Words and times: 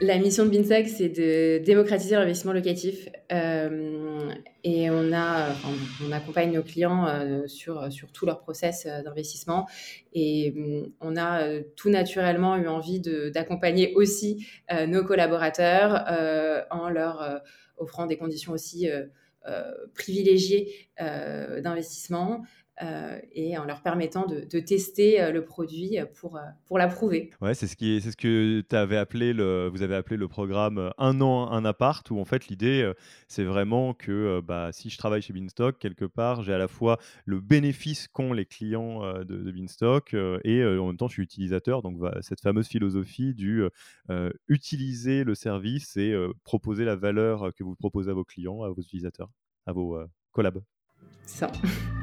la 0.00 0.18
mission 0.18 0.44
de 0.44 0.50
BINSEC, 0.50 0.88
c'est 0.88 1.08
de 1.08 1.58
démocratiser 1.64 2.14
l'investissement 2.14 2.52
locatif. 2.52 3.08
Euh, 3.32 4.30
et 4.64 4.90
on, 4.90 5.12
accompagne 6.12 6.52
nos 6.52 6.62
clients 6.62 7.06
euh, 7.06 7.46
sur, 7.46 7.90
sur 7.92 8.12
tout 8.12 8.26
leur 8.26 8.40
process 8.40 8.86
euh, 8.86 9.02
d'investissement. 9.02 9.66
Et 10.12 10.54
on 11.00 11.16
a 11.16 11.60
tout 11.76 11.90
naturellement 11.90 12.56
eu 12.56 12.68
envie 12.68 13.00
d'accompagner 13.00 13.94
aussi 13.94 14.46
nos 14.86 15.04
collaborateurs 15.04 16.04
en 16.70 16.88
leur 16.88 17.42
offrant 17.76 18.06
des 18.06 18.16
conditions 18.16 18.52
aussi 18.52 18.88
privilégiées 19.94 20.90
d'investissement. 20.98 22.42
Euh, 22.82 23.18
et 23.32 23.58
en 23.58 23.64
leur 23.64 23.82
permettant 23.82 24.26
de, 24.26 24.60
tester 24.60 25.20
euh, 25.20 25.32
le 25.32 25.44
produit 25.44 25.98
pour, 26.20 26.36
euh, 26.36 26.40
pour 26.66 26.78
l'approuver. 26.78 27.30
Ouais, 27.40 27.54
c'est 27.54 27.66
ce, 27.66 27.74
qui 27.74 27.96
est, 27.96 28.00
c'est 28.00 28.12
ce 28.12 28.16
que 28.16 28.62
avais 28.74 28.96
appelé 28.96 29.32
le, 29.32 29.68
vous 29.68 29.82
avez 29.82 29.96
appelé 29.96 30.16
le 30.16 30.28
programme 30.28 30.92
Un 30.96 31.20
an, 31.20 31.50
un 31.50 31.64
appart, 31.64 32.08
où 32.10 32.20
en 32.20 32.24
fait 32.24 32.46
l'idée, 32.48 32.90
c'est 33.26 33.44
vraiment 33.44 33.94
que 33.94 34.40
bah, 34.40 34.70
si 34.72 34.90
je 34.90 34.98
travaille 34.98 35.22
chez 35.22 35.32
Beanstock, 35.32 35.78
quelque 35.78 36.04
part, 36.04 36.42
j'ai 36.42 36.52
à 36.52 36.58
la 36.58 36.68
fois 36.68 36.98
le 37.24 37.40
bénéfice 37.40 38.06
qu'ont 38.06 38.32
les 38.32 38.46
clients 38.46 39.00
de, 39.20 39.24
de 39.24 39.50
Beanstock 39.50 40.14
et 40.44 40.64
en 40.64 40.86
même 40.86 40.96
temps, 40.96 41.08
je 41.08 41.14
suis 41.14 41.22
utilisateur. 41.22 41.82
Donc, 41.82 42.00
cette 42.20 42.40
fameuse 42.40 42.68
philosophie 42.68 43.34
du 43.34 43.64
utiliser 44.48 45.24
le 45.24 45.34
service 45.34 45.96
et 45.96 46.14
proposer 46.44 46.84
la 46.84 46.96
valeur 46.96 47.52
que 47.54 47.64
vous 47.64 47.74
proposez 47.74 48.10
à 48.10 48.14
vos 48.14 48.24
clients, 48.24 48.62
à 48.62 48.68
vos 48.68 48.80
utilisateurs, 48.80 49.30
à 49.66 49.72
vos 49.72 49.98
collabs. 50.32 50.62
Ça. 51.26 51.50